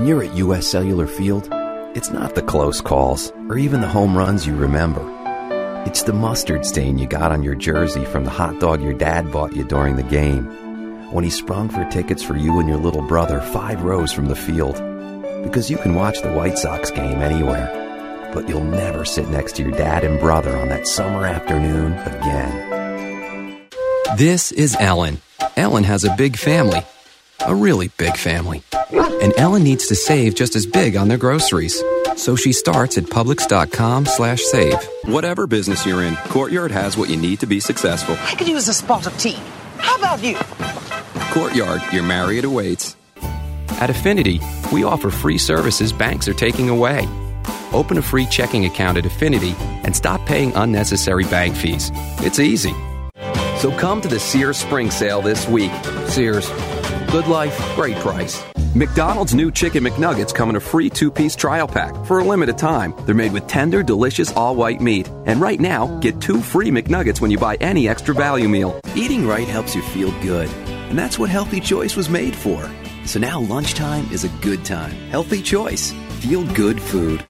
When 0.00 0.08
you're 0.08 0.24
at 0.24 0.34
U.S. 0.36 0.66
Cellular 0.66 1.06
Field, 1.06 1.46
it's 1.94 2.08
not 2.08 2.34
the 2.34 2.40
close 2.40 2.80
calls 2.80 3.30
or 3.50 3.58
even 3.58 3.82
the 3.82 3.86
home 3.86 4.16
runs 4.16 4.46
you 4.46 4.56
remember. 4.56 5.04
It's 5.84 6.04
the 6.04 6.14
mustard 6.14 6.64
stain 6.64 6.96
you 6.96 7.06
got 7.06 7.32
on 7.32 7.42
your 7.42 7.54
jersey 7.54 8.06
from 8.06 8.24
the 8.24 8.30
hot 8.30 8.58
dog 8.60 8.80
your 8.80 8.94
dad 8.94 9.30
bought 9.30 9.54
you 9.54 9.62
during 9.62 9.96
the 9.96 10.02
game. 10.02 10.46
When 11.12 11.22
he 11.22 11.28
sprung 11.28 11.68
for 11.68 11.84
tickets 11.90 12.22
for 12.22 12.34
you 12.34 12.60
and 12.60 12.66
your 12.66 12.78
little 12.78 13.02
brother 13.02 13.42
five 13.42 13.82
rows 13.82 14.10
from 14.10 14.24
the 14.24 14.34
field. 14.34 14.76
Because 15.44 15.70
you 15.70 15.76
can 15.76 15.94
watch 15.94 16.22
the 16.22 16.32
White 16.32 16.56
Sox 16.56 16.90
game 16.90 17.20
anywhere, 17.20 18.30
but 18.32 18.48
you'll 18.48 18.64
never 18.64 19.04
sit 19.04 19.28
next 19.28 19.56
to 19.56 19.62
your 19.62 19.72
dad 19.72 20.02
and 20.02 20.18
brother 20.18 20.56
on 20.56 20.70
that 20.70 20.86
summer 20.86 21.26
afternoon 21.26 21.92
again. 21.92 23.68
This 24.16 24.50
is 24.50 24.74
Ellen. 24.80 25.20
Ellen 25.58 25.84
has 25.84 26.04
a 26.04 26.16
big 26.16 26.38
family, 26.38 26.80
a 27.46 27.54
really 27.54 27.88
big 27.96 28.16
family. 28.16 28.62
And 28.92 29.32
Ellen 29.36 29.62
needs 29.62 29.86
to 29.88 29.94
save 29.94 30.34
just 30.34 30.56
as 30.56 30.66
big 30.66 30.96
on 30.96 31.08
their 31.08 31.18
groceries. 31.18 31.82
So 32.16 32.36
she 32.36 32.52
starts 32.52 32.98
at 32.98 33.04
Publix.com 33.04 34.06
slash 34.06 34.42
save. 34.42 34.76
Whatever 35.04 35.46
business 35.46 35.86
you're 35.86 36.02
in, 36.02 36.16
Courtyard 36.28 36.70
has 36.70 36.96
what 36.96 37.08
you 37.10 37.16
need 37.16 37.40
to 37.40 37.46
be 37.46 37.60
successful. 37.60 38.16
I 38.20 38.34
could 38.34 38.48
use 38.48 38.68
a 38.68 38.74
spot 38.74 39.06
of 39.06 39.16
tea. 39.18 39.38
How 39.78 39.96
about 39.96 40.22
you? 40.22 40.36
Courtyard, 41.32 41.82
your 41.92 42.02
Marriott 42.02 42.44
awaits. 42.44 42.96
At 43.80 43.88
Affinity, 43.88 44.40
we 44.72 44.84
offer 44.84 45.10
free 45.10 45.38
services 45.38 45.92
banks 45.92 46.28
are 46.28 46.34
taking 46.34 46.68
away. 46.68 47.08
Open 47.72 47.96
a 47.98 48.02
free 48.02 48.26
checking 48.26 48.64
account 48.66 48.98
at 48.98 49.06
Affinity 49.06 49.54
and 49.84 49.94
stop 49.96 50.24
paying 50.26 50.52
unnecessary 50.54 51.24
bank 51.24 51.56
fees. 51.56 51.90
It's 52.18 52.38
easy. 52.38 52.74
So 53.58 53.70
come 53.78 54.00
to 54.00 54.08
the 54.08 54.18
Sears 54.18 54.56
Spring 54.56 54.90
Sale 54.90 55.22
this 55.22 55.46
week. 55.46 55.70
Sears, 56.08 56.50
good 57.10 57.26
life, 57.26 57.58
great 57.74 57.96
price. 57.96 58.42
McDonald's 58.74 59.34
new 59.34 59.50
Chicken 59.50 59.82
McNuggets 59.82 60.32
come 60.32 60.48
in 60.48 60.56
a 60.56 60.60
free 60.60 60.88
two 60.88 61.10
piece 61.10 61.34
trial 61.34 61.66
pack 61.66 61.92
for 62.06 62.20
a 62.20 62.24
limited 62.24 62.56
time. 62.56 62.94
They're 63.04 63.16
made 63.16 63.32
with 63.32 63.48
tender, 63.48 63.82
delicious, 63.82 64.32
all 64.36 64.54
white 64.54 64.80
meat. 64.80 65.08
And 65.26 65.40
right 65.40 65.58
now, 65.58 65.98
get 65.98 66.20
two 66.20 66.40
free 66.40 66.70
McNuggets 66.70 67.20
when 67.20 67.32
you 67.32 67.38
buy 67.38 67.56
any 67.56 67.88
extra 67.88 68.14
value 68.14 68.48
meal. 68.48 68.80
Eating 68.94 69.26
right 69.26 69.48
helps 69.48 69.74
you 69.74 69.82
feel 69.82 70.12
good, 70.22 70.48
and 70.88 70.96
that's 70.98 71.18
what 71.18 71.30
Healthy 71.30 71.60
Choice 71.60 71.96
was 71.96 72.08
made 72.08 72.36
for. 72.36 72.70
So 73.04 73.18
now 73.18 73.40
lunchtime 73.40 74.08
is 74.12 74.22
a 74.22 74.28
good 74.40 74.64
time. 74.64 74.92
Healthy 75.10 75.42
Choice. 75.42 75.92
Feel 76.20 76.44
good 76.54 76.80
food. 76.80 77.26